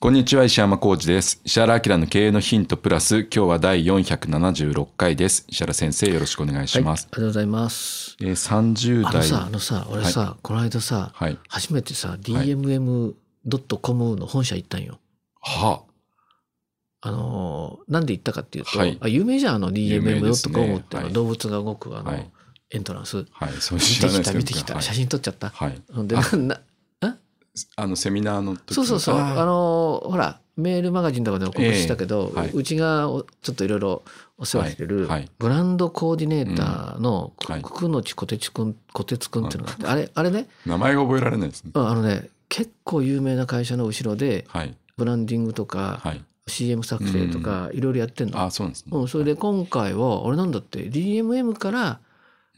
[0.00, 1.40] こんにちは、石山浩二です。
[1.44, 5.46] 石原明の経営のヒントプラス、今日は第476回です。
[5.48, 7.04] 石原先生、よろしくお願いしはい、あます。
[7.04, 8.16] りがとうございます。
[8.20, 9.12] えー、30代。
[9.14, 11.38] あのさ、あのさ、俺さ、この間さ、はい。
[11.48, 13.14] 初めてさ、dmm.com
[14.16, 14.98] の本社行ったんよ。
[15.40, 15.84] は
[17.00, 22.30] あのー、なんで行ったかっていうと、はいあ有名じゃん、あの dmm.com ってあの、はい動物が動くあの、はい
[22.70, 23.24] エントランス。
[23.30, 23.52] はい。
[23.60, 24.74] そう見てきた、見てきた。
[24.74, 25.48] はい写真撮っちゃった。
[25.50, 25.80] はい。
[26.06, 26.60] で、あな、な
[27.76, 29.16] あの、セミナーの時そうそうそう。
[29.16, 34.02] あのー、ほら、メールマガジンとかでも告知したけど、ええはいうちがおちょっといろいろ
[34.38, 41.72] お世話してる、ブランドコーディネーターのくのちこてちくん、こてつくんっていうのがあって、あれ、あれね、名前が覚えられないですね。
[41.74, 44.76] うんあのね、結構有名な会社の後ろで、はい。
[44.96, 46.24] ブランディングとか、はい。
[46.46, 48.40] CM 作成とか、いろいろやってんの。
[48.40, 48.96] あ、そうなんですね。
[48.96, 52.00] うん、それで今回は、俺なんだって、DMM から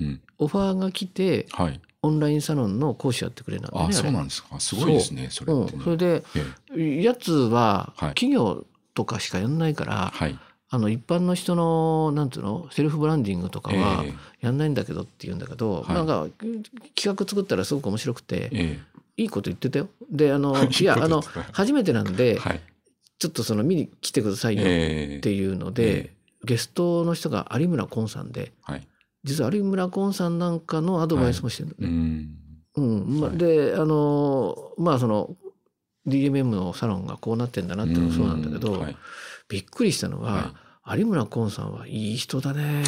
[0.01, 0.21] うん。
[0.39, 1.81] オファーが来て、はい。
[2.07, 3.87] オンラインサロンの講師やってくれなんだね。
[3.91, 4.59] あ、そうなんでですか。
[4.61, 5.83] すごいですね、それうんってね。
[5.85, 6.25] それで、
[6.77, 10.39] ええやつは、はい企業とかしかやんないから、はい。
[10.69, 16.27] あの、一般の人の、なんていうの、セルフブランディングとかはええ、やんないんだけどって言うんだけど、はいなんか、
[16.95, 18.81] 企画作ったらすごく面白くて、え
[19.17, 19.89] いいこと言ってたよ。
[20.11, 21.23] で、あの、いや、あの
[21.53, 22.61] 初めてなんえで、はい。
[23.19, 26.13] ちょっとその見に来てくださいよっええていうので、
[26.45, 28.87] ゲストの人が有村昆さんで、はい。
[29.27, 31.95] 実は有村昆さんなんかのアドバイスもしてるうのね。
[31.95, 32.37] ん。
[32.77, 33.21] うん。
[33.21, 35.37] まはいで、あの、まあその、
[36.07, 38.97] DMM のサロンがこうなってんだなっていうのもそうなんだけど、うはい。
[39.49, 40.55] びっくりしたのは、
[40.87, 42.85] 有村昆さんはいい人だね。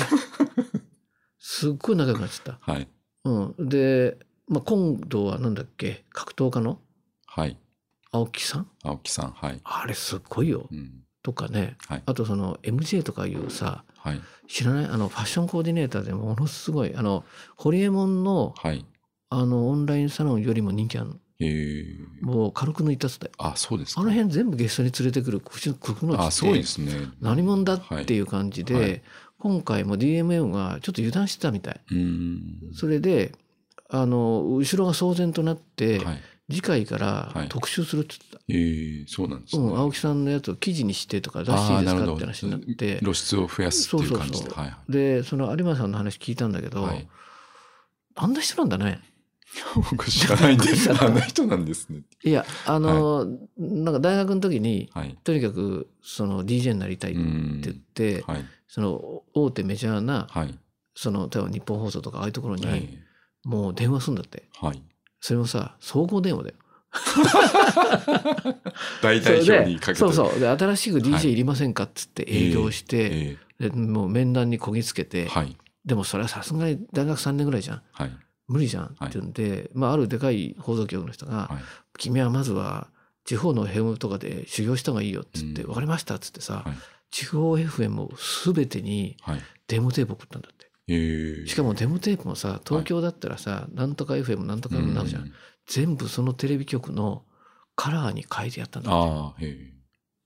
[1.40, 2.72] すっごい仲良くなっちゃった。
[2.72, 2.88] はい。
[3.24, 3.68] うん。
[3.68, 6.80] で、まあ、今度はなんだっけ、格闘家の？
[7.26, 7.58] はい。
[8.12, 8.70] 青木さん？
[8.84, 9.32] 青木さん。
[9.32, 9.60] はい。
[9.64, 10.68] あれすっごいよ。
[10.70, 11.02] うん。
[11.22, 11.76] とかね。
[11.88, 12.02] はい。
[12.06, 14.20] あとその MJ とかいうさ、はい。
[14.48, 14.84] 知らない？
[14.86, 17.24] あのファッションコーディネーターでものすごい、あの、
[17.56, 18.84] ホリエモンのはい。
[19.30, 21.16] あのオンラインサロンよりも人気あるの。
[21.40, 21.46] え
[21.82, 21.84] え
[22.22, 23.32] もう軽く抜いたっつったよ。
[23.38, 24.00] あ、そうですか。
[24.00, 26.92] あの辺全部ゲストに連れてくる口の口のあ、すごいですね。
[27.20, 29.02] 何者だっていう感じで、はいはい
[29.40, 31.80] 今回も DMM がちょっと油断してたみたい。
[31.92, 32.72] うん。
[32.74, 33.32] それで、
[33.88, 36.20] あの、後ろが騒然となって、はい。
[36.50, 38.42] 次回からはい特集するって言ってた。
[38.48, 39.62] ええそうなんですね。
[39.62, 42.98] うん、青木さんのやつを記事にしてとか出していいですかって話になって。
[43.00, 44.38] 露出を増やすっていう感じで。
[44.38, 44.92] そうそうそうはい。
[44.92, 47.08] で、その有馬さんの話聞いたんだけど、はい。
[48.14, 49.00] あんな人なんだね。
[49.90, 50.66] 僕知らないんで
[51.00, 52.02] あんな人なんですね。
[52.22, 53.26] いや、あの、
[53.56, 55.16] なんか大学の時に、はい。
[55.24, 58.44] とにかくその DJ になりたいってうん言って、はい。
[58.68, 60.58] その大手メジャーな、はい。
[60.94, 62.88] その、例えば日本放送とかああいうところに、はい。
[63.44, 64.48] もう電話するんだって。
[64.60, 64.82] はい。
[65.20, 66.54] それもさ、総合電話だよ。
[69.02, 69.98] 大代表にかけて。
[69.98, 70.40] そうそう。
[70.40, 75.56] で、新しくはい DJ いりませんかっつって営業して、えでもう面談にこぎつけえて、はい。
[75.84, 77.82] でもそれはさすがに大学3年ぐらいじゃん。
[77.92, 78.12] はい。
[78.46, 81.62] 無理じゃんって言うんで、まあ、あるでかい放送局の人が、はい。
[81.98, 82.88] 君はまずは
[83.24, 86.74] 地方の FM とかで修行した方がいいよっつって、うんわかりましたっつってさ、はい。
[87.10, 88.10] 地方 FM を
[88.54, 89.42] 全てにはい。
[89.66, 90.67] デモテープ送ったんだって。
[90.88, 95.22] ええしかもデモテープもさ、東京だったらさ、なんとか FM なんとか FM になるじゃん。
[95.22, 95.32] うん
[95.68, 97.24] 全部そのテレビ局の
[97.76, 99.74] カラーに変えてやったんだって。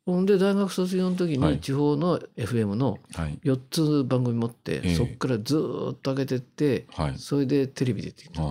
[0.07, 3.39] ほんで大学卒業の時はいに地方の FM のはい。
[3.45, 7.19] 4つ番組持って、ええそっからずーっと上げてって、はい。
[7.19, 8.43] それでテレビ出てきた。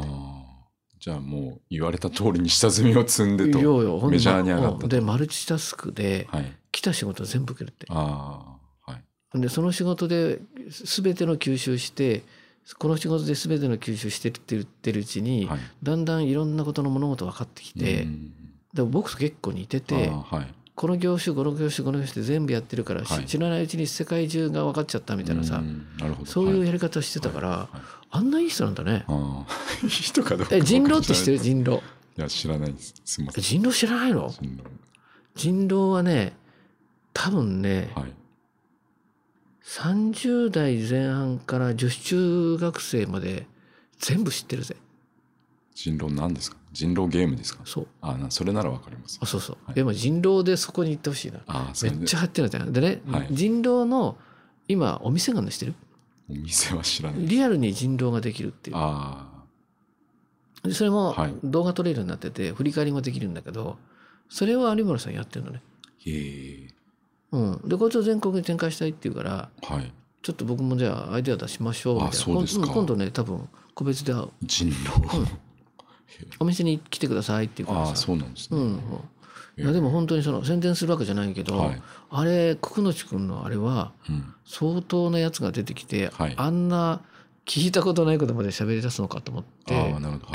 [1.00, 3.57] じゃあもう言われた通りに下積みを積んでと。
[4.10, 6.57] メジャーに上がったでマルチタスクではい。
[6.72, 8.61] 来た仕事全部受けるってああ。
[9.33, 9.42] はい。
[9.42, 10.39] でその仕事で
[10.69, 12.24] 全ての吸収して
[12.78, 15.60] この仕事で全ての吸収してって言ってるうちに、はい。
[15.83, 18.33] だんだんいろんなことの物事分かってきて、うん
[18.74, 20.54] でも僕と結構似ててはい。
[20.75, 26.25] この業種この業種この業種で全部やってるから、はい知らないうちに世界中が分かっちゃったみたいなさ、うんなるほど。
[26.25, 27.78] そういうはやり方してたから、はい
[28.13, 29.06] あんないい人なんだね。
[29.83, 30.56] いい 人かどうか。
[30.56, 31.38] え人狼って知ってる？
[31.38, 31.81] い人狼。
[32.18, 32.94] や、知らないです。
[33.06, 33.42] すみません。
[33.42, 34.30] え人狼知らないの？
[34.38, 34.69] 人狼
[35.36, 36.33] 人狼はね
[37.13, 38.13] 多分ね、はい。
[39.71, 43.47] 30代前半から女子中学生まで
[44.00, 44.75] 全部知ってるぜ。
[45.73, 46.57] 人狼なんですか？
[46.73, 47.63] 人狼ゲームですか？
[47.63, 47.88] そう。
[48.01, 49.18] あなそれならわかります。
[49.21, 49.75] あそうそう、はい。
[49.75, 51.39] でも人狼でそこに行ってほしいな。
[51.47, 53.27] あめっちゃ入ってるじゃんでね、はい。
[53.31, 54.18] 人狼の
[54.68, 55.75] 今お店がの知ってる？
[56.29, 58.75] お店は知らないリアルに人狼ができるっていう。
[58.77, 59.25] あ
[60.63, 61.33] でそれもはい。
[61.45, 63.77] 動画撮れるようになってて振り返りもできるんだけど
[64.27, 66.68] それを有村さんやってるのね、あへえ
[67.31, 69.92] うん、でこいつを全国に展開したいっていうからはい。
[70.22, 72.68] ちょっと僕もじゃあアイデア出しましょうみたいな。
[72.68, 74.30] 今度ね多分個別で会う。
[74.44, 75.28] 人狼。
[76.39, 77.89] お店に来てくださいっていうからさ。
[77.89, 78.80] ああそうなんですね、うん。
[79.57, 79.72] いや。
[79.72, 81.81] でも本当にその宣伝するわけじゃないけど、はい。
[82.12, 84.33] あれ九之君のあれはうん。
[84.45, 86.33] 相当なやつが出てきて、はい。
[86.38, 87.01] あんな
[87.48, 89.74] 聞いたことないことまで喋り出すのかと思って、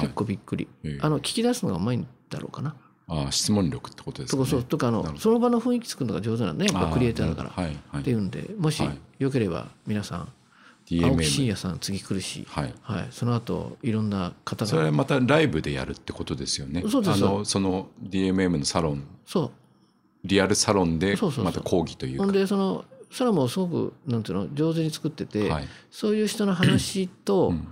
[0.00, 0.98] 結構びっくり、ええ。
[1.00, 2.74] あの聞き出すのがうまいんだろうかな。
[3.08, 4.48] ああ質問力ってことですそかね。
[4.48, 7.50] うそうとかあのその場の雰囲気作るのが上手なんだねクリエイターだから。
[7.50, 8.00] はいはい。
[8.02, 8.98] っていうんでもしはい。
[9.18, 12.74] よければ皆さん、青木真 DMM 也さん次来るし、はい。
[12.82, 16.82] はい、その後いろんな方がそれはまたライブでやるってことですよね。
[16.88, 19.04] そうですあのその DMM のサロン。
[19.24, 19.52] そ
[20.24, 21.44] リアルサロンでそうそうそう。
[21.44, 22.24] また講義といううか。
[22.24, 25.68] ほんでそのそれもすごくなんていうの上手に作ってて、はい。
[25.90, 27.68] そういう人の話と、うん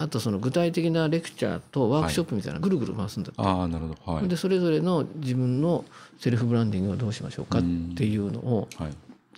[0.00, 4.12] あとその具体的なレクチャーとワークショップみたいなのぐるぐる回すんだって、ああなるほど。
[4.14, 4.28] はい。
[4.28, 5.84] でそれぞれの自分の
[6.18, 7.62] セルフブランディングをどうしましょうかっ
[7.94, 8.92] ていうのをはい。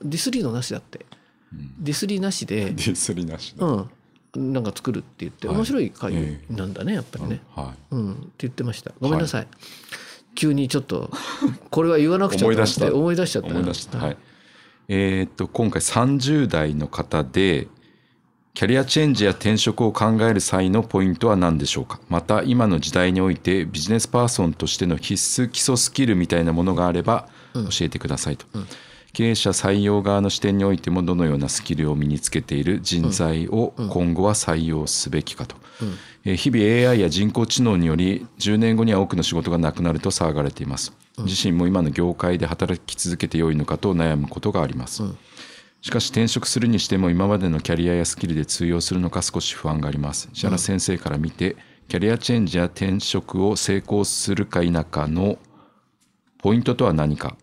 [0.05, 1.05] ディスりのなしだって。
[1.53, 1.83] うん。
[1.83, 2.67] ディスりなしで。
[2.71, 5.57] デ ィスりなしでうん、なんか作るって言ってはい。
[5.57, 8.93] 面白い会えなんだねやっぱりね、はうん、って言ってました。
[9.01, 9.49] ごめんなさい、
[10.37, 11.11] 急にちょっと
[11.71, 12.95] これは言わなくちゃと思って思い出した。
[12.95, 13.49] 思い出しちゃった。
[13.49, 13.99] い思い出した。
[13.99, 14.17] はい。
[14.87, 17.67] えーっと今回30代の方で
[18.55, 22.01] キャリアチェンジや転職を考える際のポイントは何でしょうか？
[22.11, 27.65] また今の時代においてビジネスパーソンとしての必須基礎スキルみたいなものがあればうん。
[27.69, 28.67] 教えてくださいと、うん。
[29.13, 35.89] 経営者採用側の視点においてもどのようなスキルを身につけている人材を今後は採用すべきかと、うん。
[36.25, 45.19] えー日々 AI や人工知能により10年後には多くの仕事がなくなると騒がれています、自身も今の業界で働き続けてよいのかと悩むことがあります、うん
[45.83, 50.31] しかし転職するにしても今までのキャリアやスキルで通用するのか少し不安があります。
[50.33, 51.57] 石原先生から見て
[51.89, 55.39] キャリアチェンジや転職を成功するか否かの
[56.39, 57.37] ポイントとは何か。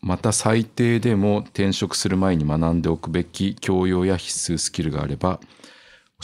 [0.00, 5.40] また最低でも転職する前に学んでおくべき教養や必須スキルがあれば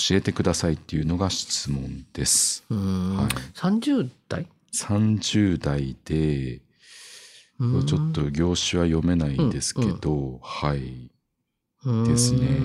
[0.09, 2.65] 教えてくださいっていうのが質問です。
[2.71, 3.17] うん。
[3.17, 3.27] はい。
[3.55, 6.61] 30代？30代で
[7.59, 7.87] うん。
[7.87, 11.11] ちょっと業種は読めないですけど、はい。
[11.85, 12.59] うんですね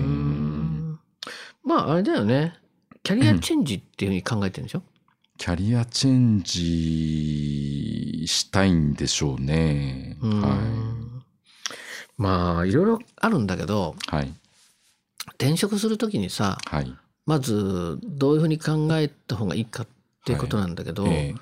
[1.64, 2.54] まああれだよね
[3.02, 4.82] キャリアチェンジっていうふうに考えてるんでしょ、
[5.38, 10.18] キャリアチェンジしたいんでしょうね。
[10.20, 10.58] うんは
[12.18, 14.14] まあいろいろあるんだけどい。
[14.14, 14.34] はい。
[15.38, 16.92] 転職するときにさはい。
[17.24, 19.86] まずどういうふうに考えた方がいいかっ
[20.26, 21.34] ていうことなんだけど、え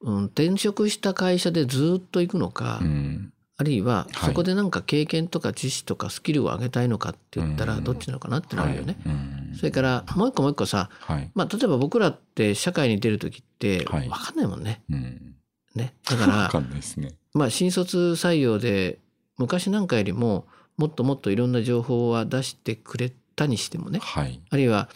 [0.00, 3.31] うん、転職した会社でずっと行くのか、えうん。
[3.62, 8.96] あるいははいそこでなんか経験とか知識とかスキルを上げたいのかって言ったらうんどっちなのかなってなるよね。
[9.56, 11.30] それからもう一個もう一個さ、はい。
[11.34, 14.82] まあ、例えば僕らって社会に出る時ってはい分かんないもんね。
[14.90, 15.34] うん。
[15.76, 16.62] ねだかわら。
[17.34, 18.98] まあ新卒採用で
[19.38, 24.40] 昔なんかよりももっともっといろんな情報は出してくれたにしてもねはい。
[24.50, 24.88] あるいは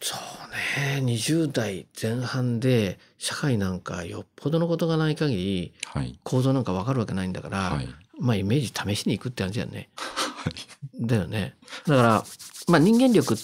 [0.00, 6.18] そうね20代前半で社会なんかよっぽどのことがない限りはい。
[6.24, 7.88] 構造なんか分かるわけないんだから、はい。
[8.18, 9.90] まあイメージ試しに行くって感じだよね。
[11.00, 11.54] だよね。
[11.86, 12.24] だから
[12.68, 13.36] まあ人間力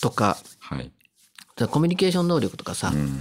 [0.00, 0.90] とかはい。
[1.68, 3.20] コミュニケーション能力とかさ、うん。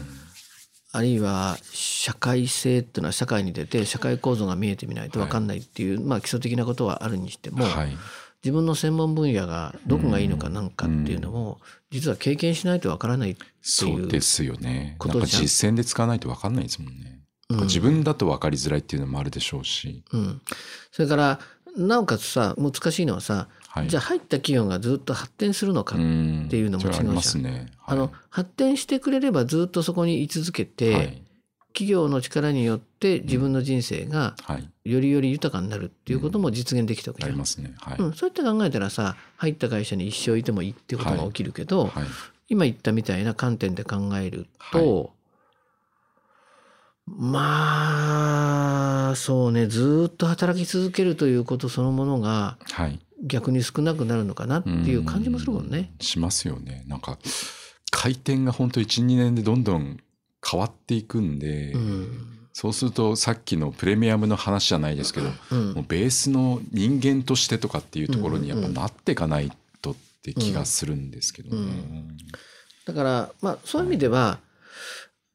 [0.93, 7.97] あるいは社会性っていうのは社会に出て社会構造が見えてみないと分かんないっていう、まあ基礎的なことはあるにしても、はい。
[8.43, 11.59] 自分の専門分野がどこがいいのかなんかっていうのも、
[11.91, 14.97] 実は経験しないと分からないっていうそうですよね。
[14.99, 17.19] なんか実践で使わないとわかんないですもんね。
[17.49, 20.03] うん自分だと分かりづらいっていうのもあるでしょうし。
[20.13, 20.41] うん、
[20.91, 21.39] それから
[21.75, 23.89] なおかつさ難しいのはさ、はい。
[23.89, 27.71] じゃあ入った企業がずっと発展するのか、んっていうのも違うじゃんそれありますね。
[27.85, 31.23] あの発展してくれればずっとそこに居続けて、はい。
[31.73, 34.69] 企業の力によって自分の人生がはい。
[34.83, 37.73] よりより豊かになるっていうことも実現できたわけじゃんありますね。
[37.77, 37.97] はい。
[37.99, 42.03] うん、そうやって考えたらさ入った会社に一生いてもいいっていうことが起きるけど、はい。
[42.49, 45.13] 今言ったみたいな観点で考えると、
[47.07, 47.51] ま
[49.11, 52.99] あそうねずっと働き続けるということそのものがはい。
[53.23, 55.91] 逆に少なくなるのかなっていう感じもするもんね。
[56.01, 56.83] しますよね。
[56.87, 57.19] なんか、
[57.91, 59.99] 回転が本当1、2年でどんどん
[60.49, 62.27] 変わっていくんで、うん。
[62.53, 65.73] そそうするとさっきのプレミアムの話じゃないですけど、うん。
[65.73, 71.73] もうベースの人間としてとかっていうところにやっぱなっていかないとって気がするんですけどね。
[72.85, 74.39] だからまあそういう意味では、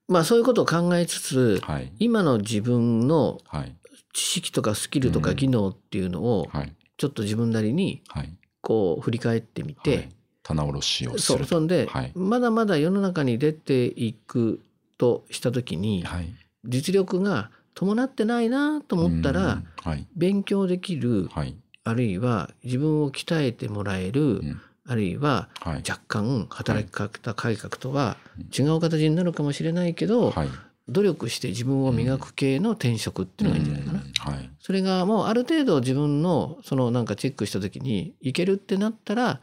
[0.08, 1.92] まあそういうことを考えつつ、はい。
[1.98, 3.74] 今の自分のはい。
[4.12, 6.72] 知識とかスキルとか技能っていうのをはい。
[6.96, 8.32] ちょっと自分なりにはい。
[8.60, 10.08] こう振り返ってみて、はい。
[10.42, 11.38] 棚卸しをすそう。
[11.38, 12.12] るそんで、はい。
[12.14, 14.60] まだまだ世の中に出ていく
[14.98, 16.34] とした時にはい。
[16.64, 20.06] 実力が伴ってないなと思ったらうんはい。
[20.16, 21.56] 勉強できるはい。
[21.84, 24.60] あるいは自分を鍛えてもらえるうん。
[24.88, 25.82] あるいははい。
[25.88, 28.16] 若干働き方改革とは
[28.56, 30.48] 違う形になるかもしれないけどはい。
[30.88, 34.42] 努力して自分を磨く系の転職っていうのがいいんじゃないかな。
[34.60, 39.40] それがもうある程度自分のそのなんかチェックした時にいけるってなったら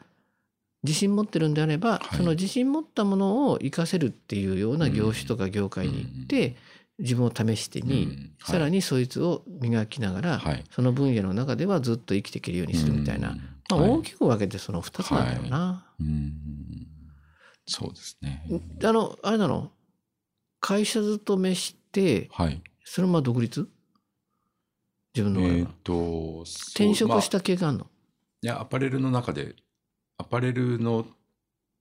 [0.84, 2.18] 自信持ってるんであれば、はい。
[2.18, 6.56] その自信持ったものを活かせるっていうような業種とか業界に行って、
[7.00, 10.64] 自分を試してに、うんはいさらにそいつを磨きながら、はい。
[10.70, 13.38] その分野の中ではずっと生きていけるようにするみたいな、うん
[13.70, 13.90] まあ、はい。
[13.92, 15.86] 大きく分けてその2つなんだろうな。
[16.02, 16.34] うん。
[17.66, 18.44] そうですね。
[18.84, 19.72] あのあれなの？
[20.60, 22.62] 会社勤めしてはい。
[22.84, 23.70] そのまま独立？
[25.16, 27.88] 自分の場合は、えっ、とそう転職しまあた経験あるの、
[28.42, 29.56] いやアパレルの中で
[30.24, 31.06] アパレルの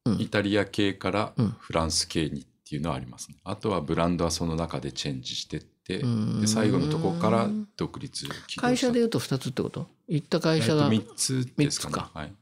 [0.05, 0.21] うん。
[0.21, 1.49] イタリア系からうん。
[1.61, 3.37] フランス系にっていうのはありますね。
[3.45, 6.41] あとはブランドはその中でチェンジしてってうん。
[6.41, 9.87] で最後のとこから独立会社でいうと2つってこと？
[10.09, 11.95] 行った会社が、えっと3つですかね。
[11.95, 12.11] か。
[12.15, 12.33] はい。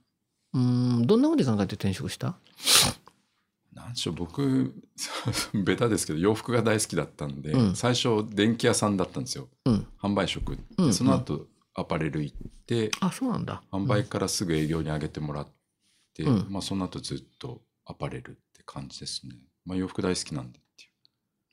[0.55, 1.07] うん。
[1.07, 2.35] どんなふうに考えて転職した？
[3.75, 4.15] なんでしょう。
[4.15, 4.75] 僕
[5.65, 7.77] ベタですけど洋服が大好きだったんで、うん。
[7.77, 9.49] 最初電気屋さんだったんですよ。
[9.67, 9.87] うん。
[10.01, 10.57] 販売職。
[10.57, 10.95] で、うん。
[10.95, 13.63] その後アパレル行ってあそうなんだ。
[13.71, 15.53] 販売からすぐ営業に上げてもらって、
[16.25, 16.47] うん。
[16.51, 20.87] まあその後ずっとアパレルって感じですね、まあ、洋服大好きなんでってい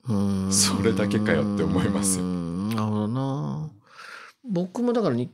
[0.10, 0.14] う。
[0.14, 0.54] うん。
[0.54, 3.70] それだけかよって思いますなるほどな。
[4.44, 5.30] 僕もだからに、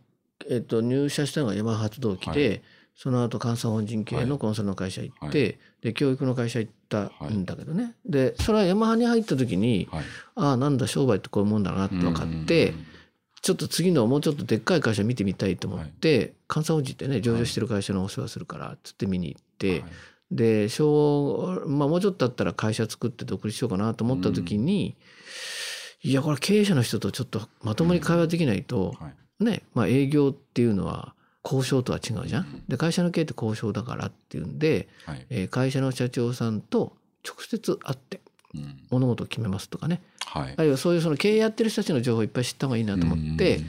[0.50, 2.56] えっと入社したのが山発動機で、は
[2.96, 10.04] その後監査法人系のコンサルの会社行って、はで教育の会社行ったんだけどね、でそれはヤマハに入った時にはい。
[10.36, 12.86] ああなんだ商売ってこういうもんだなって分かって、うん
[13.44, 19.92] ちょっと次のもうちょっとでっかい会社見てみたいと思って、監査法人ってね上場してる会社のお世話するからっつって見に行って、はい。
[20.32, 24.96] で小、まあ、もうちょっとあったら会社作って独立しようかなと思った時に、
[26.04, 29.44] いやこれ経営者の人とちょっとまともに会話できないと、はい。
[29.44, 32.64] ねまあ、営業っていうのは交渉とは違うじゃん。
[32.70, 35.26] で会社の経営って交渉だからっていうんで、はい。
[35.30, 36.96] えー会社の社長さんと
[37.28, 38.22] 直接会って。
[38.26, 38.33] うん
[38.90, 40.02] 物事を決めますとかね。
[40.26, 40.54] はい。
[40.56, 43.66] あるいはそういうその経営やってる人たちの情報をいっぱい知った方がいいなと思ってうん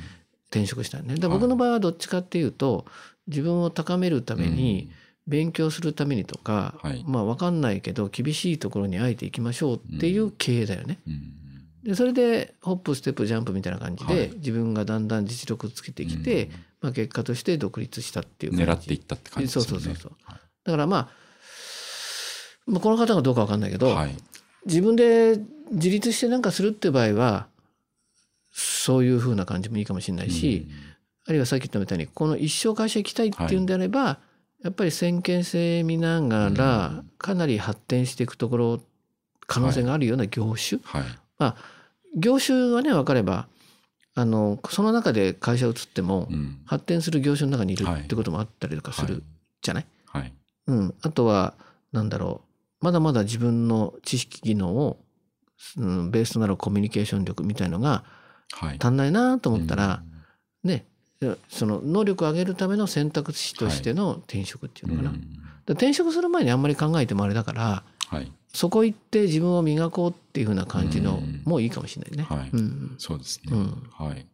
[0.50, 1.16] 転職したんね。
[1.16, 1.38] ではい。
[1.38, 2.86] 僕の場合はどっちかっていうと
[3.26, 4.90] 自分を高めるために
[5.26, 7.04] 勉強するためにとか、はい。
[7.06, 10.98] まあ分かんないけど厳しいところにあえていきましょうっていう経営だよね。
[11.06, 11.22] うん
[11.84, 14.30] でそれでホップステップジャンプみたいな感じで、はい。
[14.36, 16.48] 自分がだんだん実力をつけてきて、
[16.80, 19.68] まあ、結果として独立したっていう狙っていったって感じですよね。
[19.68, 20.12] そうそうそうそう。
[20.64, 21.08] だからまあ
[22.66, 24.16] まあこの方がどうか分かんないけど、はい
[24.66, 25.40] 自分で
[25.70, 27.46] 自立して何かするっていう場合は
[28.52, 30.68] そういうふうな感じもいいかもしれないし、
[31.26, 34.18] あるいはさっき言ったみたいにこの一生会社行きたいっていうんであれば、
[34.62, 37.10] やっぱり先見性見ながらうん。
[37.18, 38.80] かなり発展していくところ
[39.46, 41.02] 可能性があるような業種、はい。
[41.38, 41.56] まあ
[42.16, 43.48] 業種はね分かれば
[44.14, 46.58] あのその中で会社移ってもうん。
[46.64, 48.02] 発展する業種の中にいるはい。
[48.02, 49.22] ってこともあったりとかする
[49.60, 50.32] じゃない、はい。
[50.68, 51.54] うん、あとは
[51.92, 52.43] なんだろう
[52.84, 54.98] まだまだ自分の知識技能を、
[55.78, 58.04] うん、ベースとなるコミュニケーション力みたいのが
[58.52, 58.78] はい。
[58.78, 60.02] 足んないなと思ったら、
[60.62, 60.84] ね
[61.48, 65.20] その能力を上げるための選択肢としての転職っていうのかな、うん。
[65.64, 68.30] で転職する前にあんまり考えてもあれだからはい。
[68.52, 71.42] そこ行って自分を磨こうっていうふうな感じの、うん。
[71.46, 72.24] もういいかもしれないね。
[72.24, 72.50] はい。
[72.52, 73.56] うん、そうですね。
[73.56, 73.90] うん。
[73.90, 74.26] はい。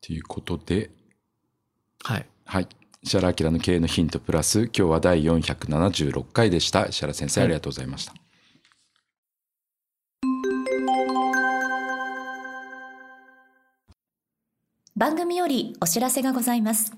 [0.00, 0.90] ということで、
[2.02, 2.26] はい。
[2.46, 2.68] はい。
[3.02, 6.86] 石原明の経営のヒントプラス、今日は第476回でした。
[6.86, 8.14] 石原先生、はいありがとうございました。
[14.98, 16.92] 番組よりお知らせがございます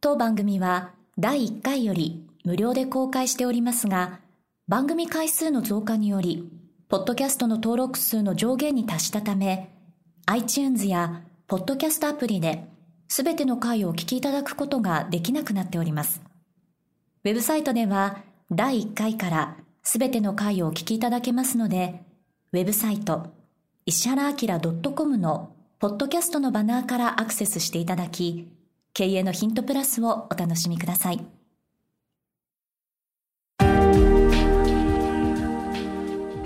[0.00, 4.20] 当番組は第1回より無料で公開しておりますが
[4.66, 6.48] 番組回数の増加により
[6.88, 9.68] ポッドキャストの登録数の上限に達したため
[10.24, 12.64] iTunes やポッドキャストアプリで
[13.14, 16.22] 全ての回をお聞きいただくことができなくなっております
[17.24, 22.02] ウェブサイトでは第1回から全ての回をお聞きいただけますので
[22.52, 23.34] ウェブサイト
[23.84, 24.36] 石原明
[24.94, 28.48] .com のポッドキャストのバナーからアクセスしていただき、
[28.94, 31.26] 経営のヒントプラスをお楽しみください。
[33.58, 33.70] 今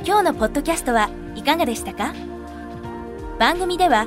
[0.04, 2.14] 日のポッドキャストはいかがでしたか？
[3.38, 4.06] 番組では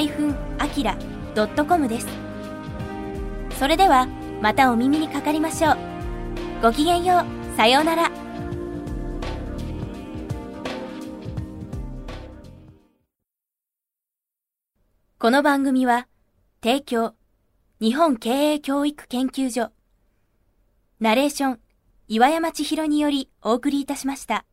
[0.00, 2.06] 石原 -akira.com です。
[3.58, 4.06] それでは
[4.40, 5.76] またお耳にかかりましょう。
[6.62, 7.56] ごきげんよう。
[7.56, 8.10] さようなら。
[15.18, 16.08] この番組は、
[16.64, 17.14] 提供、
[17.80, 19.70] 日本経営教育研究所、
[20.98, 21.60] ナレーション、
[22.08, 24.44] 岩山千尋によりお送りいたしました。